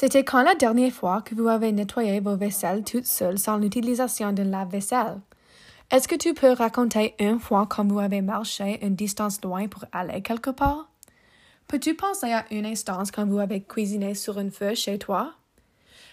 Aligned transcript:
C'était 0.00 0.24
quand 0.24 0.40
la 0.40 0.54
dernière 0.54 0.94
fois 0.94 1.20
que 1.20 1.34
vous 1.34 1.46
avez 1.46 1.72
nettoyé 1.72 2.20
vos 2.20 2.34
vaisselles 2.34 2.84
toutes 2.84 3.04
seules 3.04 3.38
sans 3.38 3.58
l'utilisation 3.58 4.32
d'un 4.32 4.44
lave-vaisselle? 4.44 5.20
Est-ce 5.90 6.08
que 6.08 6.14
tu 6.14 6.32
peux 6.32 6.52
raconter 6.52 7.14
une 7.18 7.38
fois 7.38 7.66
quand 7.68 7.86
vous 7.86 7.98
avez 7.98 8.22
marché 8.22 8.78
une 8.82 8.94
distance 8.94 9.42
loin 9.44 9.68
pour 9.68 9.84
aller 9.92 10.22
quelque 10.22 10.48
part? 10.48 10.88
Peux-tu 11.68 11.92
penser 11.96 12.32
à 12.32 12.46
une 12.50 12.64
instance 12.64 13.10
quand 13.10 13.26
vous 13.26 13.40
avez 13.40 13.60
cuisiné 13.60 14.14
sur 14.14 14.38
un 14.38 14.48
feu 14.48 14.74
chez 14.74 14.98
toi? 14.98 15.34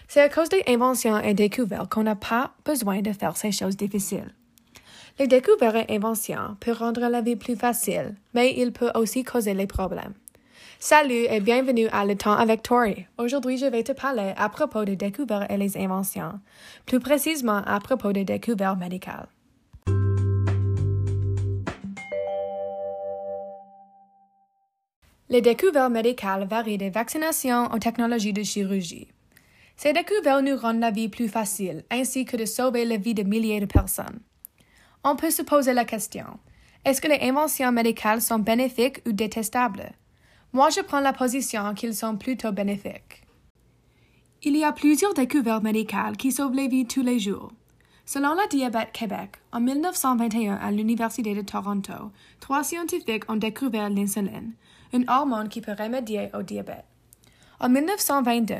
C'est 0.06 0.20
à 0.20 0.28
cause 0.28 0.50
des 0.50 0.64
inventions 0.68 1.18
et 1.20 1.32
découvertes 1.32 1.90
qu'on 1.90 2.02
n'a 2.02 2.14
pas 2.14 2.52
besoin 2.66 3.00
de 3.00 3.14
faire 3.14 3.38
ces 3.38 3.52
choses 3.52 3.78
difficiles. 3.78 4.34
Les 5.18 5.28
découvertes 5.28 5.88
et 5.88 5.96
inventions 5.96 6.58
peuvent 6.60 6.76
rendre 6.76 7.08
la 7.08 7.22
vie 7.22 7.36
plus 7.36 7.56
facile, 7.56 8.16
mais 8.34 8.52
ils 8.54 8.70
peuvent 8.70 8.92
aussi 8.96 9.24
causer 9.24 9.54
les 9.54 9.66
problèmes. 9.66 10.12
Salut 10.80 11.26
et 11.28 11.40
bienvenue 11.40 11.88
à 11.88 12.04
Le 12.04 12.14
Temps 12.16 12.36
avec 12.36 12.62
Tori. 12.62 13.06
Aujourd'hui, 13.18 13.58
je 13.58 13.66
vais 13.66 13.82
te 13.82 13.92
parler 13.92 14.32
à 14.36 14.48
propos 14.48 14.84
des 14.84 14.96
découvertes 14.96 15.50
et 15.50 15.56
les 15.56 15.76
inventions, 15.76 16.40
plus 16.86 17.00
précisément 17.00 17.62
à 17.66 17.80
propos 17.80 18.12
des 18.12 18.24
découvertes 18.24 18.78
médicales. 18.78 19.28
Les 25.28 25.42
découvertes 25.42 25.92
médicales 25.92 26.46
varient 26.46 26.78
des 26.78 26.90
vaccinations 26.90 27.70
aux 27.72 27.78
technologies 27.78 28.32
de 28.32 28.42
chirurgie. 28.42 29.08
Ces 29.76 29.92
découvertes 29.92 30.44
nous 30.44 30.56
rendent 30.56 30.80
la 30.80 30.90
vie 30.90 31.08
plus 31.08 31.28
facile, 31.28 31.84
ainsi 31.90 32.24
que 32.24 32.36
de 32.36 32.46
sauver 32.46 32.84
la 32.84 32.96
vie 32.96 33.14
de 33.14 33.24
milliers 33.24 33.60
de 33.60 33.66
personnes. 33.66 34.20
On 35.04 35.16
peut 35.16 35.30
se 35.30 35.42
poser 35.42 35.72
la 35.72 35.84
question, 35.84 36.38
est-ce 36.84 37.00
que 37.00 37.08
les 37.08 37.28
inventions 37.28 37.72
médicales 37.72 38.22
sont 38.22 38.38
bénéfiques 38.38 39.02
ou 39.06 39.12
détestables? 39.12 39.92
Moi, 40.54 40.70
je 40.70 40.80
prends 40.80 41.00
la 41.00 41.12
position 41.12 41.74
qu'ils 41.74 41.94
sont 41.94 42.16
plutôt 42.16 42.52
bénéfiques. 42.52 43.22
Il 44.42 44.56
y 44.56 44.64
a 44.64 44.72
plusieurs 44.72 45.12
découvertes 45.12 45.62
médicales 45.62 46.16
qui 46.16 46.32
sauvent 46.32 46.54
les 46.54 46.68
vies 46.68 46.86
tous 46.86 47.02
les 47.02 47.18
jours. 47.18 47.52
Selon 48.06 48.32
la 48.32 48.46
Diabète 48.46 48.92
Québec, 48.92 49.32
en 49.52 49.60
1921 49.60 50.54
à 50.54 50.70
l'Université 50.70 51.34
de 51.34 51.42
Toronto, 51.42 52.12
trois 52.40 52.64
scientifiques 52.64 53.30
ont 53.30 53.36
découvert 53.36 53.90
l'insuline, 53.90 54.54
une 54.94 55.04
hormone 55.10 55.50
qui 55.50 55.60
peut 55.60 55.76
remédier 55.78 56.30
au 56.32 56.42
diabète. 56.42 56.86
En 57.60 57.68
1922, 57.68 58.54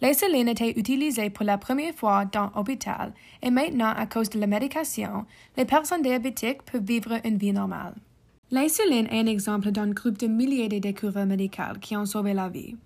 l'insuline 0.00 0.46
était 0.46 0.78
utilisée 0.78 1.30
pour 1.30 1.44
la 1.44 1.58
première 1.58 1.94
fois 1.94 2.24
dans 2.26 2.52
l'hôpital 2.54 3.12
et 3.42 3.50
maintenant, 3.50 3.92
à 3.96 4.06
cause 4.06 4.30
de 4.30 4.38
la 4.38 4.46
médication, 4.46 5.26
les 5.56 5.64
personnes 5.64 6.02
diabétiques 6.02 6.62
peuvent 6.62 6.84
vivre 6.84 7.18
une 7.24 7.38
vie 7.38 7.52
normale. 7.52 7.94
L'insuline 8.52 9.06
est 9.06 9.18
un 9.18 9.26
exemple 9.26 9.70
d'un 9.70 9.88
groupe 9.92 10.18
de 10.18 10.26
milliers 10.26 10.68
de 10.68 10.78
découvertes 10.78 11.26
médicales 11.26 11.78
qui 11.78 11.96
ont 11.96 12.04
sauvé 12.04 12.34
la 12.34 12.50
vie. 12.50 12.76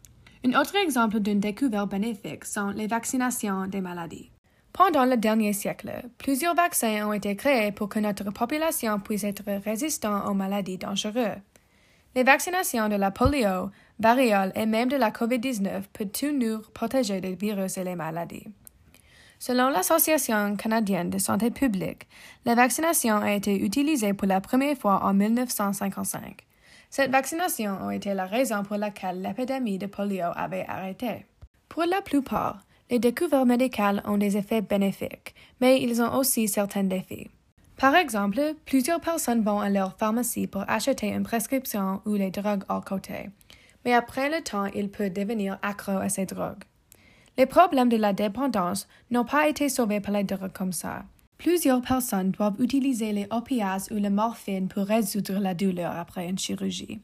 Un 0.45 0.61
autre 0.61 0.77
exemple 0.77 1.19
d'une 1.19 1.41
découverte 1.41 1.91
bénéfique 1.91 2.45
sont 2.45 2.71
les 2.71 2.87
vaccinations 2.87 3.67
des 3.67 3.81
maladies. 3.81 4.31
Pendant 4.73 5.05
le 5.05 5.17
dernier 5.17 5.53
siècle, 5.53 5.91
plusieurs 6.19 6.55
vaccins 6.55 7.09
ont 7.09 7.13
été 7.13 7.35
créés 7.35 7.73
pour 7.73 7.89
que 7.89 7.99
notre 7.99 8.31
population 8.31 9.01
puisse 9.01 9.25
être 9.25 9.43
résistante 9.65 10.29
aux 10.29 10.35
maladies 10.35 10.79
dangereuses. 10.79 11.43
Les 12.15 12.23
vaccinations 12.23 12.89
de 12.89 12.95
la 12.95 13.11
polio, 13.11 13.71
variole 13.99 14.53
et 14.55 14.67
même 14.67 14.89
de 14.89 14.97
la 14.97 15.11
COVID-19 15.11 15.83
peuvent 15.93 16.07
tout 16.07 16.33
nous 16.33 16.61
protéger 16.75 17.21
des 17.21 17.35
virus 17.35 17.77
et 17.77 17.83
les 17.83 17.97
maladies. 17.97 18.47
Selon 19.39 19.69
l'Association 19.69 20.57
canadienne 20.57 21.11
de 21.11 21.19
santé 21.19 21.51
publique, 21.51 22.09
la 22.45 22.55
vaccination 22.55 23.17
a 23.17 23.33
été 23.33 23.55
utilisée 23.63 24.15
pour 24.15 24.27
la 24.27 24.41
première 24.41 24.77
fois 24.77 25.05
en 25.05 25.13
1955. 25.13 26.47
Cette 26.89 27.11
vaccination 27.11 27.89
a 27.89 27.95
été 27.95 28.15
la 28.15 28.25
raison 28.25 28.63
pour 28.63 28.77
laquelle 28.77 29.21
l'épidémie 29.21 29.79
de 29.79 29.87
polio 29.87 30.29
avait 30.35 30.65
arrêté. 30.67 31.27
Pour 31.69 31.85
la 31.85 32.01
plupart, 32.01 32.61
les 32.91 32.99
découvertes 32.99 33.47
médicales 33.47 34.03
ont 34.07 34.17
des 34.17 34.37
effets 34.37 34.63
bénéfiques, 34.63 35.35
mais 35.61 35.83
ils 35.83 36.01
ont 36.01 36.15
aussi 36.17 36.49
certains 36.49 36.85
défis. 36.85 37.29
Par 37.77 37.95
exemple, 37.95 38.55
plusieurs 38.65 39.01
personnes 39.01 39.43
vont 39.43 39.61
à 39.61 39.69
leur 39.69 39.97
pharmacie 39.99 40.47
pour 40.47 40.65
acheter 40.69 41.09
une 41.09 41.25
prescription 41.25 42.01
ou 42.07 42.15
les 42.15 42.31
drogues 42.31 42.65
à 42.69 42.81
côté, 42.81 43.29
mais 43.85 43.93
après 43.93 44.31
le 44.31 44.43
temps, 44.43 44.67
ils 44.67 44.91
peuvent 44.91 45.13
devenir 45.13 45.59
accro 45.63 45.93
à 45.93 46.09
ces 46.09 46.25
drogues. 46.25 46.65
Les 47.39 47.47
problèmes 47.47 47.91
de 47.91 47.97
la 47.97 48.13
dépendance 48.13 48.89
n'ont 49.11 49.25
pas 49.25 49.49
été 49.49 49.69
sauvés 49.69 50.01
par 50.01 50.15
les 50.15 50.25
drogues 50.25 50.53
comme 50.53 50.73
ça. 50.73 51.05
Plusieurs 51.39 51.83
personnes 51.83 52.31
doivent 52.31 52.61
utiliser 52.61 53.13
les 53.13 53.27
opiacés 53.31 53.93
ou 53.93 53.99
la 53.99 54.09
morphine 54.09 54.69
pour 54.69 54.87
résoudre 54.87 55.39
la 55.39 55.53
douleur 55.53 55.93
après 55.95 56.29
une 56.29 56.39
chirurgie, 56.39 57.03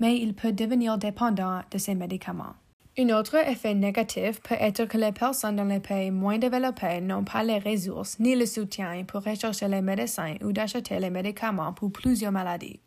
mais 0.00 0.18
ils 0.18 0.34
peuvent 0.34 0.54
devenir 0.54 0.98
dépendants 0.98 1.62
de 1.70 1.78
ces 1.78 1.94
médicaments. 1.94 2.54
Un 2.98 3.10
autre 3.10 3.36
effet 3.36 3.74
négatif 3.74 4.40
peut 4.40 4.56
être 4.58 4.86
que 4.86 4.98
les 4.98 5.12
personnes 5.12 5.54
dans 5.54 5.64
les 5.64 5.78
pays 5.78 6.10
moins 6.10 6.38
développés 6.38 7.00
n'ont 7.00 7.22
pas 7.22 7.44
les 7.44 7.60
ressources 7.60 8.18
ni 8.18 8.34
le 8.34 8.44
soutien 8.44 9.04
pour 9.04 9.22
rechercher 9.22 9.68
les 9.68 9.80
médecins 9.80 10.34
ou 10.42 10.50
d'acheter 10.50 10.98
les 10.98 11.10
médicaments 11.10 11.72
pour 11.72 11.92
plusieurs 11.92 12.32
maladies. 12.32 12.80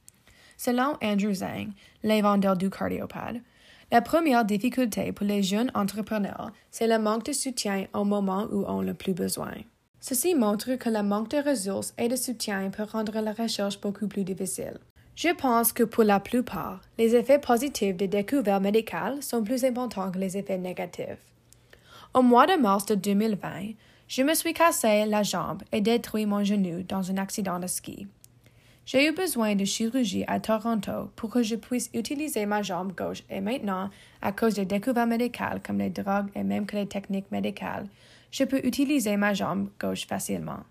Selon 0.58 0.98
Andrew 1.02 1.34
Zhang, 1.34 1.72
les 2.04 2.22
vendeurs 2.22 2.58
du 2.58 2.70
cardiopade, 2.70 3.42
la 3.92 4.02
première 4.02 4.46
difficulté 4.46 5.12
pour 5.12 5.28
les 5.28 5.44
jeunes 5.44 5.70
entrepreneurs, 5.76 6.52
c'est 6.72 6.88
le 6.88 6.98
manque 6.98 7.26
de 7.26 7.34
soutien 7.34 7.88
au 7.94 8.06
moment 8.06 8.48
où 8.50 8.64
on 8.66 8.82
le 8.82 8.94
plus 8.94 9.14
besoin. 9.14 9.54
Ceci 10.00 10.34
montre 10.34 10.76
que 10.76 10.90
le 10.90 11.04
manque 11.04 11.30
de 11.30 11.38
ressources 11.38 11.94
et 11.98 12.08
de 12.08 12.16
soutien 12.16 12.70
peut 12.70 12.84
rendre 12.90 13.20
la 13.20 13.34
recherche 13.34 13.80
beaucoup 13.82 14.08
plus 14.08 14.24
difficile. 14.24 14.80
Je 15.16 15.30
pense 15.30 15.74
que 15.74 15.84
pour 15.84 16.06
la 16.06 16.22
plupart, 16.22 16.80
les 16.98 17.16
effets 17.16 17.38
positifs 17.38 17.98
des 17.98 18.08
découvertes 18.08 18.64
médicales 18.64 19.22
sont 19.22 19.44
plus 19.44 19.66
importants 19.66 20.10
que 20.10 20.20
les 20.20 20.38
effets 20.38 20.58
négatifs. 20.58 21.20
Au 22.14 22.22
mois 22.22 22.48
de 22.48 22.60
mars 22.60 22.86
de 22.86 22.96
2020, 22.96 23.74
je 24.08 24.24
me 24.24 24.34
suis 24.34 24.54
cassé 24.54 25.06
la 25.06 25.24
jambe 25.24 25.64
et 25.72 25.82
détruit 25.82 26.26
mon 26.26 26.44
genou 26.44 26.84
dans 26.84 27.12
un 27.12 27.18
accident 27.18 27.60
de 27.60 27.68
ski. 27.68 28.08
J'ai 28.86 29.08
eu 29.08 29.12
besoin 29.12 29.56
de 29.56 29.64
chirurgie 29.64 30.26
à 30.28 30.40
Toronto 30.40 31.12
pour 31.16 31.30
que 31.30 31.44
je 31.44 31.56
puisse 31.56 31.90
utiliser 31.94 32.46
ma 32.46 32.62
jambe 32.62 32.94
gauche 32.96 33.24
et 33.30 33.40
maintenant, 33.40 33.90
à 34.22 34.32
cause 34.32 34.56
des 34.56 34.66
découvertes 34.66 35.08
médicales 35.08 35.62
comme 35.62 35.78
les 35.78 35.92
drogues 35.92 36.32
et 36.36 36.44
même 36.44 36.66
que 36.66 36.76
les 36.76 36.88
techniques 36.88 37.32
médicales, 37.32 37.88
je 38.32 38.44
peux 38.44 38.66
utiliser 38.66 39.18
ma 39.18 39.34
jambe 39.34 39.70
gauche 39.80 40.08
facilement. 40.08 40.62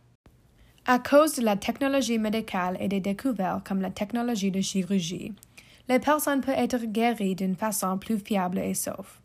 À 0.87 0.99
cause 0.99 1.37
de 1.37 1.45
la 1.45 1.57
technologie 1.57 2.19
médicale 2.19 2.77
et 2.81 2.89
des 2.89 3.01
découvertes 3.01 3.67
comme 3.67 3.81
la 3.81 3.91
technologie 3.91 4.51
de 4.51 4.61
chirurgie, 4.61 5.33
les 5.89 5.99
personnes 5.99 6.41
peuvent 6.41 6.55
être 6.57 6.85
guéries 6.87 7.37
d'une 7.37 7.57
façon 7.57 7.97
plus 7.99 8.19
fiable 8.19 8.59
et 8.59 8.75
sauf. 8.75 9.21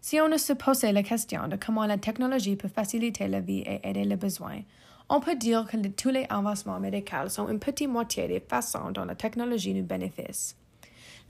Si 0.00 0.20
on 0.20 0.28
ne 0.28 0.36
se 0.36 0.52
posait 0.52 0.92
la 0.92 1.02
question 1.02 1.46
de 1.48 1.56
comment 1.56 1.86
la 1.86 1.98
technologie 1.98 2.56
peut 2.56 2.68
faciliter 2.68 3.28
la 3.28 3.40
vie 3.40 3.60
et 3.60 3.80
aider 3.88 4.04
les 4.04 4.16
besoins, 4.16 4.60
on 5.08 5.20
peut 5.20 5.36
dire 5.36 5.66
que 5.66 5.76
tous 5.88 6.10
les 6.10 6.26
avancements 6.28 6.80
médicaux 6.80 7.28
sont 7.28 7.48
une 7.48 7.58
petite 7.58 7.88
moitié 7.88 8.28
des 8.28 8.40
façons 8.40 8.90
dont 8.90 9.04
la 9.04 9.14
technologie 9.14 9.74
nous 9.74 9.84
bénéficie. 9.84 10.54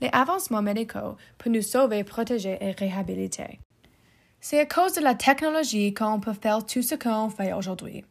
Les 0.01 0.09
avancements 0.11 0.61
médicaux 0.61 1.15
peuvent 1.37 1.53
nous 1.53 1.61
sauver, 1.61 2.03
protéger 2.03 2.57
et 2.61 2.71
réhabiliter. 2.71 3.59
C'est 4.41 4.59
à 4.59 4.65
cause 4.65 4.93
de 4.93 5.01
la 5.01 5.15
technologie 5.15 5.93
qu'on 5.93 6.19
peut 6.19 6.33
faire 6.33 6.65
tout 6.65 6.81
ce 6.81 6.95
qu'on 6.95 7.29
fait 7.29 7.53
aujourd'hui. 7.53 8.03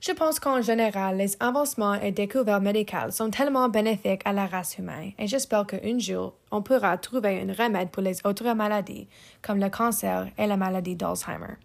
Je 0.00 0.12
pense 0.12 0.38
qu'en 0.38 0.62
général, 0.62 1.16
les 1.16 1.36
avancements 1.40 1.94
et 1.94 2.12
découvertes 2.12 2.62
médicales 2.62 3.12
sont 3.12 3.30
tellement 3.30 3.68
bénéfiques 3.68 4.22
à 4.24 4.32
la 4.32 4.46
race 4.46 4.78
humaine 4.78 5.12
et 5.18 5.26
j'espère 5.26 5.66
qu'un 5.66 5.98
jour, 5.98 6.34
on 6.52 6.62
pourra 6.62 6.96
trouver 6.98 7.40
un 7.40 7.52
remède 7.52 7.90
pour 7.90 8.02
les 8.02 8.24
autres 8.24 8.52
maladies, 8.54 9.08
comme 9.42 9.58
le 9.58 9.70
cancer 9.70 10.28
et 10.38 10.46
la 10.46 10.56
maladie 10.56 10.94
d'Alzheimer. 10.94 11.56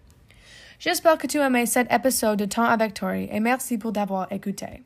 J'espère 0.84 1.18
que 1.18 1.28
tu 1.28 1.38
aimé 1.40 1.66
cet 1.66 1.90
épisode 1.94 2.38
de 2.38 2.44
Temps 2.44 2.66
avec 2.66 2.94
Tori 2.94 3.30
et 3.32 3.40
merci 3.40 3.78
pour 3.78 3.94
d'avoir 3.94 4.30
écouté. 4.34 4.84